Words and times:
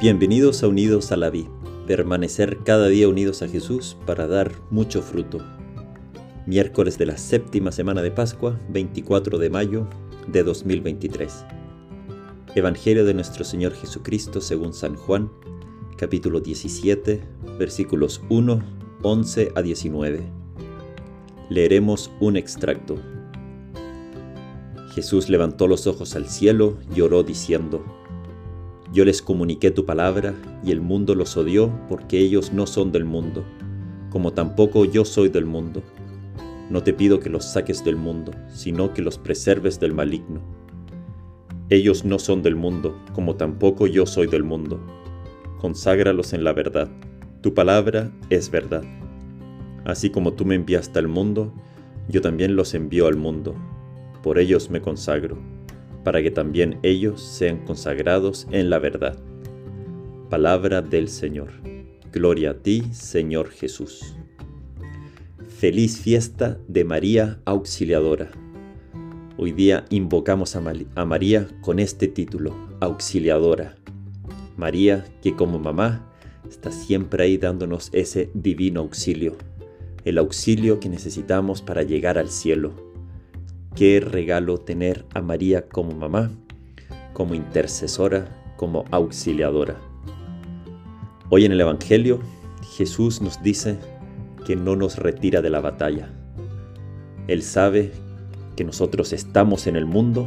Bienvenidos 0.00 0.62
a 0.62 0.68
Unidos 0.68 1.10
a 1.10 1.16
la 1.16 1.28
Vida, 1.28 1.50
permanecer 1.88 2.58
cada 2.58 2.86
día 2.86 3.08
unidos 3.08 3.42
a 3.42 3.48
Jesús 3.48 3.96
para 4.06 4.28
dar 4.28 4.52
mucho 4.70 5.02
fruto. 5.02 5.44
Miércoles 6.46 6.98
de 6.98 7.06
la 7.06 7.16
séptima 7.16 7.72
semana 7.72 8.00
de 8.00 8.12
Pascua, 8.12 8.60
24 8.68 9.38
de 9.38 9.50
mayo 9.50 9.88
de 10.28 10.44
2023. 10.44 11.44
Evangelio 12.54 13.04
de 13.04 13.12
nuestro 13.12 13.42
Señor 13.42 13.72
Jesucristo 13.74 14.40
según 14.40 14.72
San 14.72 14.94
Juan, 14.94 15.32
capítulo 15.96 16.38
17, 16.38 17.20
versículos 17.58 18.22
1, 18.28 18.62
11 19.02 19.52
a 19.56 19.62
19. 19.62 20.22
Leeremos 21.50 22.12
un 22.20 22.36
extracto. 22.36 23.02
Jesús 24.94 25.28
levantó 25.28 25.66
los 25.66 25.88
ojos 25.88 26.14
al 26.14 26.28
cielo 26.28 26.78
y 26.94 27.00
oró 27.00 27.24
diciendo, 27.24 27.84
yo 28.92 29.04
les 29.04 29.20
comuniqué 29.20 29.70
tu 29.70 29.84
palabra 29.84 30.34
y 30.64 30.72
el 30.72 30.80
mundo 30.80 31.14
los 31.14 31.36
odió 31.36 31.70
porque 31.88 32.18
ellos 32.18 32.52
no 32.54 32.66
son 32.66 32.90
del 32.90 33.04
mundo, 33.04 33.44
como 34.08 34.32
tampoco 34.32 34.86
yo 34.86 35.04
soy 35.04 35.28
del 35.28 35.44
mundo. 35.44 35.82
No 36.70 36.82
te 36.82 36.94
pido 36.94 37.20
que 37.20 37.28
los 37.28 37.44
saques 37.44 37.84
del 37.84 37.96
mundo, 37.96 38.32
sino 38.48 38.94
que 38.94 39.02
los 39.02 39.18
preserves 39.18 39.78
del 39.78 39.92
maligno. 39.92 40.40
Ellos 41.68 42.06
no 42.06 42.18
son 42.18 42.42
del 42.42 42.56
mundo, 42.56 42.98
como 43.12 43.36
tampoco 43.36 43.86
yo 43.86 44.06
soy 44.06 44.26
del 44.26 44.42
mundo. 44.42 44.80
Conságralos 45.60 46.32
en 46.32 46.44
la 46.44 46.54
verdad. 46.54 46.88
Tu 47.42 47.52
palabra 47.52 48.10
es 48.30 48.50
verdad. 48.50 48.84
Así 49.84 50.08
como 50.08 50.32
tú 50.32 50.46
me 50.46 50.54
enviaste 50.54 50.98
al 50.98 51.08
mundo, 51.08 51.52
yo 52.08 52.22
también 52.22 52.56
los 52.56 52.72
envío 52.72 53.06
al 53.06 53.16
mundo. 53.16 53.54
Por 54.22 54.38
ellos 54.38 54.70
me 54.70 54.80
consagro 54.80 55.57
para 56.04 56.22
que 56.22 56.30
también 56.30 56.78
ellos 56.82 57.20
sean 57.22 57.64
consagrados 57.64 58.46
en 58.50 58.70
la 58.70 58.78
verdad. 58.78 59.18
Palabra 60.30 60.82
del 60.82 61.08
Señor. 61.08 61.50
Gloria 62.12 62.50
a 62.50 62.54
ti, 62.54 62.82
Señor 62.92 63.50
Jesús. 63.50 64.14
Feliz 65.46 65.98
fiesta 66.00 66.58
de 66.68 66.84
María 66.84 67.40
Auxiliadora. 67.44 68.30
Hoy 69.36 69.52
día 69.52 69.84
invocamos 69.90 70.56
a, 70.56 70.62
a 70.94 71.04
María 71.04 71.48
con 71.60 71.78
este 71.78 72.08
título, 72.08 72.54
Auxiliadora. 72.80 73.76
María 74.56 75.04
que 75.22 75.34
como 75.36 75.58
mamá 75.58 76.10
está 76.48 76.72
siempre 76.72 77.24
ahí 77.24 77.38
dándonos 77.38 77.90
ese 77.92 78.30
divino 78.34 78.80
auxilio, 78.80 79.36
el 80.04 80.18
auxilio 80.18 80.80
que 80.80 80.88
necesitamos 80.88 81.62
para 81.62 81.82
llegar 81.82 82.18
al 82.18 82.30
cielo 82.30 82.87
Qué 83.78 84.00
regalo 84.00 84.58
tener 84.58 85.04
a 85.14 85.22
María 85.22 85.68
como 85.68 85.92
mamá, 85.92 86.32
como 87.12 87.36
intercesora, 87.36 88.26
como 88.56 88.84
auxiliadora. 88.90 89.76
Hoy 91.30 91.44
en 91.44 91.52
el 91.52 91.60
Evangelio 91.60 92.18
Jesús 92.76 93.22
nos 93.22 93.40
dice 93.40 93.78
que 94.44 94.56
no 94.56 94.74
nos 94.74 94.96
retira 94.96 95.42
de 95.42 95.50
la 95.50 95.60
batalla. 95.60 96.12
Él 97.28 97.40
sabe 97.44 97.92
que 98.56 98.64
nosotros 98.64 99.12
estamos 99.12 99.68
en 99.68 99.76
el 99.76 99.86
mundo, 99.86 100.26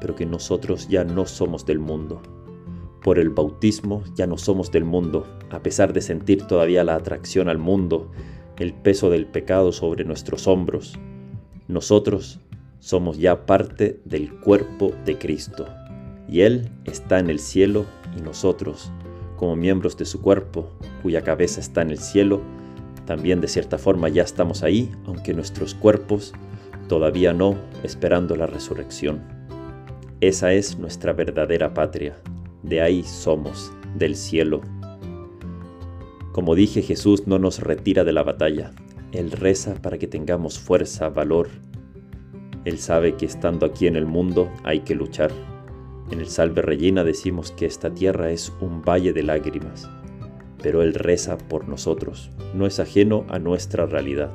pero 0.00 0.16
que 0.16 0.24
nosotros 0.24 0.88
ya 0.88 1.04
no 1.04 1.26
somos 1.26 1.66
del 1.66 1.80
mundo. 1.80 2.22
Por 3.02 3.18
el 3.18 3.28
bautismo 3.28 4.04
ya 4.14 4.26
no 4.26 4.38
somos 4.38 4.72
del 4.72 4.86
mundo, 4.86 5.26
a 5.50 5.62
pesar 5.62 5.92
de 5.92 6.00
sentir 6.00 6.46
todavía 6.46 6.82
la 6.82 6.94
atracción 6.94 7.50
al 7.50 7.58
mundo, 7.58 8.10
el 8.58 8.72
peso 8.72 9.10
del 9.10 9.26
pecado 9.26 9.70
sobre 9.70 10.06
nuestros 10.06 10.46
hombros. 10.46 10.98
Nosotros 11.68 12.40
somos 12.78 13.18
ya 13.18 13.46
parte 13.46 14.00
del 14.04 14.32
cuerpo 14.40 14.92
de 15.04 15.18
Cristo, 15.18 15.66
y 16.28 16.40
Él 16.42 16.68
está 16.84 17.18
en 17.18 17.30
el 17.30 17.38
cielo 17.38 17.86
y 18.16 18.20
nosotros, 18.20 18.90
como 19.36 19.56
miembros 19.56 19.96
de 19.96 20.04
su 20.04 20.20
cuerpo, 20.20 20.70
cuya 21.02 21.22
cabeza 21.22 21.60
está 21.60 21.82
en 21.82 21.90
el 21.90 21.98
cielo, 21.98 22.40
también 23.06 23.40
de 23.40 23.48
cierta 23.48 23.78
forma 23.78 24.08
ya 24.08 24.22
estamos 24.22 24.62
ahí, 24.62 24.90
aunque 25.06 25.34
nuestros 25.34 25.74
cuerpos 25.74 26.32
todavía 26.88 27.32
no, 27.32 27.56
esperando 27.82 28.36
la 28.36 28.46
resurrección. 28.46 29.20
Esa 30.20 30.52
es 30.52 30.78
nuestra 30.78 31.12
verdadera 31.12 31.74
patria, 31.74 32.16
de 32.62 32.80
ahí 32.80 33.02
somos, 33.04 33.72
del 33.96 34.16
cielo. 34.16 34.60
Como 36.32 36.54
dije, 36.54 36.82
Jesús 36.82 37.26
no 37.26 37.38
nos 37.38 37.60
retira 37.60 38.04
de 38.04 38.12
la 38.12 38.22
batalla, 38.22 38.72
Él 39.12 39.30
reza 39.30 39.74
para 39.74 39.98
que 39.98 40.06
tengamos 40.06 40.58
fuerza, 40.58 41.08
valor 41.08 41.48
él 42.66 42.80
sabe 42.80 43.14
que 43.14 43.26
estando 43.26 43.64
aquí 43.64 43.86
en 43.86 43.94
el 43.94 44.06
mundo 44.06 44.50
hay 44.64 44.80
que 44.80 44.96
luchar. 44.96 45.30
En 46.10 46.18
el 46.18 46.26
Salve 46.26 46.62
Regina 46.62 47.04
decimos 47.04 47.52
que 47.52 47.64
esta 47.64 47.94
tierra 47.94 48.32
es 48.32 48.52
un 48.60 48.82
valle 48.82 49.12
de 49.12 49.22
lágrimas, 49.22 49.88
pero 50.60 50.82
Él 50.82 50.94
reza 50.94 51.38
por 51.38 51.68
nosotros, 51.68 52.32
no 52.54 52.66
es 52.66 52.80
ajeno 52.80 53.24
a 53.28 53.38
nuestra 53.38 53.86
realidad. 53.86 54.34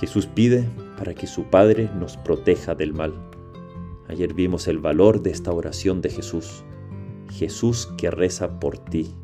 Jesús 0.00 0.26
pide 0.26 0.64
para 0.98 1.14
que 1.14 1.28
su 1.28 1.44
Padre 1.44 1.88
nos 1.96 2.16
proteja 2.16 2.74
del 2.74 2.92
mal. 2.92 3.14
Ayer 4.08 4.34
vimos 4.34 4.66
el 4.66 4.78
valor 4.78 5.22
de 5.22 5.30
esta 5.30 5.52
oración 5.52 6.00
de 6.00 6.10
Jesús. 6.10 6.64
Jesús 7.30 7.88
que 7.98 8.10
reza 8.10 8.58
por 8.58 8.78
ti. 8.78 9.14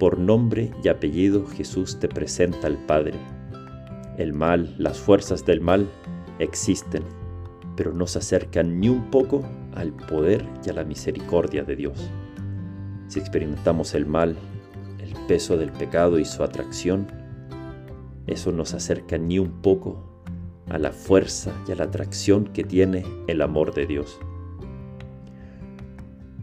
Por 0.00 0.18
nombre 0.18 0.72
y 0.82 0.88
apellido 0.88 1.46
Jesús 1.46 2.00
te 2.00 2.08
presenta 2.08 2.66
al 2.66 2.76
Padre. 2.86 3.20
El 4.16 4.32
mal, 4.32 4.74
las 4.78 4.98
fuerzas 4.98 5.46
del 5.46 5.60
mal, 5.60 5.88
existen, 6.38 7.02
pero 7.76 7.92
no 7.92 8.06
se 8.06 8.18
acercan 8.18 8.80
ni 8.80 8.88
un 8.88 9.10
poco 9.10 9.44
al 9.74 9.92
poder 9.92 10.44
y 10.66 10.70
a 10.70 10.72
la 10.72 10.84
misericordia 10.84 11.64
de 11.64 11.76
Dios. 11.76 12.10
Si 13.08 13.18
experimentamos 13.18 13.94
el 13.94 14.06
mal, 14.06 14.36
el 14.98 15.14
peso 15.26 15.56
del 15.56 15.72
pecado 15.72 16.18
y 16.18 16.24
su 16.24 16.42
atracción, 16.42 17.06
eso 18.26 18.52
nos 18.52 18.74
acerca 18.74 19.16
ni 19.16 19.38
un 19.38 19.62
poco 19.62 20.22
a 20.68 20.78
la 20.78 20.92
fuerza 20.92 21.52
y 21.66 21.72
a 21.72 21.76
la 21.76 21.84
atracción 21.84 22.44
que 22.44 22.64
tiene 22.64 23.04
el 23.26 23.40
amor 23.40 23.72
de 23.74 23.86
Dios. 23.86 24.18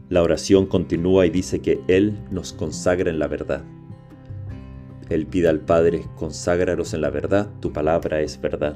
La 0.09 0.23
oración 0.23 0.65
continúa 0.65 1.25
y 1.25 1.29
dice 1.29 1.59
que 1.59 1.81
Él 1.87 2.17
nos 2.31 2.53
consagra 2.53 3.09
en 3.09 3.19
la 3.19 3.27
verdad. 3.27 3.63
Él 5.09 5.27
pide 5.27 5.49
al 5.49 5.59
Padre, 5.59 6.05
conságralos 6.15 6.93
en 6.93 7.01
la 7.01 7.09
verdad, 7.09 7.49
tu 7.59 7.71
palabra 7.73 8.21
es 8.21 8.39
verdad. 8.41 8.75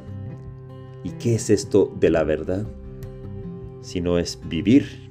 ¿Y 1.03 1.11
qué 1.11 1.35
es 1.35 1.49
esto 1.49 1.95
de 1.97 2.09
la 2.09 2.23
verdad? 2.23 2.65
Si 3.81 4.01
no 4.01 4.19
es 4.19 4.39
vivir 4.45 5.09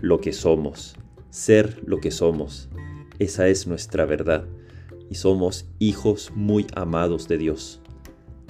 lo 0.00 0.20
que 0.20 0.32
somos, 0.32 0.96
ser 1.30 1.82
lo 1.84 2.00
que 2.00 2.10
somos. 2.10 2.70
Esa 3.18 3.48
es 3.48 3.66
nuestra 3.66 4.06
verdad. 4.06 4.46
Y 5.10 5.16
somos 5.16 5.66
hijos 5.78 6.32
muy 6.34 6.66
amados 6.74 7.28
de 7.28 7.36
Dios. 7.36 7.80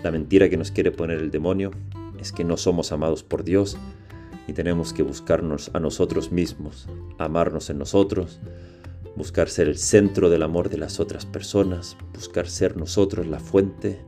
La 0.05 0.13
mentira 0.13 0.49
que 0.49 0.57
nos 0.57 0.71
quiere 0.71 0.93
poner 0.93 1.19
el 1.19 1.33
demonio 1.33 1.73
es 2.21 2.31
que 2.31 2.45
no 2.45 2.57
somos 2.57 2.93
amados 2.93 3.25
por 3.25 3.43
Dios 3.43 3.77
y 4.47 4.53
tenemos 4.53 4.93
que 4.93 5.03
buscarnos 5.03 5.73
a 5.75 5.81
nosotros 5.81 6.31
mismos, 6.31 6.89
amarnos 7.19 7.69
en 7.69 7.79
nosotros, 7.79 8.39
buscar 9.17 9.49
ser 9.49 9.67
el 9.67 9.77
centro 9.77 10.31
del 10.31 10.45
amor 10.45 10.69
de 10.69 10.79
las 10.79 11.01
otras 11.01 11.27
personas, 11.27 11.97
buscar 12.15 12.49
ser 12.49 12.77
nosotros 12.77 13.27
la 13.27 13.41
fuente 13.41 13.99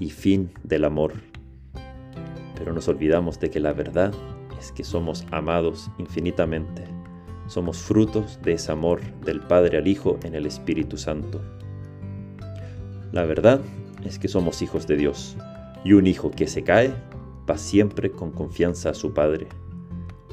y 0.00 0.10
fin 0.10 0.50
del 0.64 0.84
amor 0.84 1.12
pero 2.56 2.72
nos 2.72 2.88
olvidamos 2.88 3.38
de 3.38 3.50
que 3.50 3.60
la 3.60 3.72
verdad 3.72 4.12
es 4.58 4.72
que 4.72 4.82
somos 4.82 5.24
amados 5.30 5.90
infinitamente. 5.98 6.84
Somos 7.46 7.78
frutos 7.78 8.40
de 8.42 8.54
ese 8.54 8.72
amor 8.72 9.00
del 9.24 9.40
Padre 9.40 9.78
al 9.78 9.86
Hijo 9.86 10.18
en 10.24 10.34
el 10.34 10.46
Espíritu 10.46 10.96
Santo. 10.96 11.40
La 13.12 13.24
verdad 13.24 13.60
es 14.04 14.18
que 14.18 14.28
somos 14.28 14.62
hijos 14.62 14.86
de 14.86 14.96
Dios, 14.96 15.36
y 15.84 15.92
un 15.92 16.06
hijo 16.06 16.30
que 16.30 16.48
se 16.48 16.64
cae 16.64 16.92
va 17.48 17.56
siempre 17.56 18.10
con 18.10 18.32
confianza 18.32 18.90
a 18.90 18.94
su 18.94 19.14
Padre. 19.14 19.46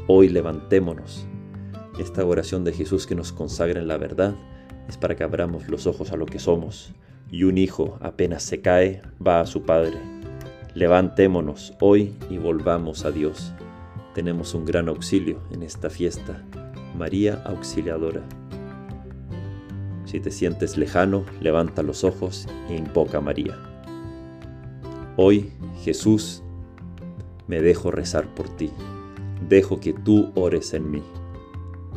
Hoy 0.08 0.30
levantémonos. 0.30 1.28
Esta 2.00 2.26
oración 2.26 2.64
de 2.64 2.74
Jesús 2.74 3.06
que 3.06 3.14
nos 3.14 3.32
consagra 3.32 3.80
en 3.80 3.88
la 3.88 3.98
verdad 3.98 4.36
es 4.90 4.98
para 4.98 5.16
que 5.16 5.24
abramos 5.24 5.70
los 5.70 5.86
ojos 5.86 6.12
a 6.12 6.18
lo 6.18 6.26
que 6.26 6.40
somos, 6.40 6.94
y 7.30 7.44
un 7.44 7.60
hijo 7.60 7.98
apenas 8.02 8.42
se 8.44 8.62
cae 8.62 9.04
va 9.26 9.42
a 9.42 9.46
su 9.46 9.64
Padre 9.64 10.13
Levantémonos 10.76 11.74
hoy 11.80 12.14
y 12.32 12.40
volvamos 12.40 13.06
a 13.06 13.12
Dios. 13.12 13.54
Tenemos 14.16 14.56
un 14.56 14.66
gran 14.66 14.90
auxilio 14.90 15.40
en 15.52 15.62
esta 15.62 15.92
fiesta, 15.92 16.44
María 16.98 17.44
Auxiliadora. 17.46 18.24
Si 20.06 20.20
te 20.20 20.32
sientes 20.32 20.76
lejano, 20.76 21.26
levanta 21.42 21.84
los 21.84 22.04
ojos 22.04 22.48
e 22.70 22.76
invoca 22.76 23.20
a 23.20 23.22
María. 23.22 23.56
Hoy, 25.16 25.52
Jesús, 25.84 26.42
me 27.48 27.62
dejo 27.62 27.92
rezar 27.92 28.34
por 28.34 28.50
ti. 28.50 28.72
Dejo 29.48 29.80
que 29.80 29.94
tú 29.94 30.32
ores 30.34 30.74
en 30.74 30.90
mí. 30.90 31.04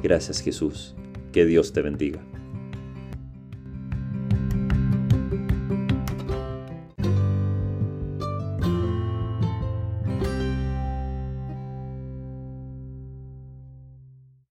Gracias 0.02 0.40
Jesús. 0.40 0.94
Que 1.32 1.46
Dios 1.46 1.72
te 1.72 1.80
bendiga. 1.80 2.22